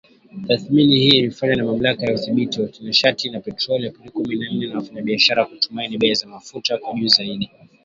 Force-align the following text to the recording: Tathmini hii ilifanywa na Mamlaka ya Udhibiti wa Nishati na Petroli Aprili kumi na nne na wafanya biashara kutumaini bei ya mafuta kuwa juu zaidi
Tathmini 0.47 0.95
hii 0.95 1.17
ilifanywa 1.17 1.55
na 1.57 1.63
Mamlaka 1.65 2.05
ya 2.05 2.13
Udhibiti 2.15 2.61
wa 2.61 2.69
Nishati 2.81 3.29
na 3.29 3.39
Petroli 3.39 3.87
Aprili 3.87 4.09
kumi 4.11 4.35
na 4.35 4.51
nne 4.53 4.67
na 4.67 4.75
wafanya 4.75 5.01
biashara 5.01 5.45
kutumaini 5.45 5.97
bei 5.97 6.11
ya 6.21 6.27
mafuta 6.27 6.77
kuwa 6.77 6.93
juu 6.99 7.07
zaidi 7.07 7.51